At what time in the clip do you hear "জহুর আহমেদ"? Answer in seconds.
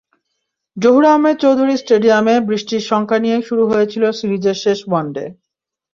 0.77-1.35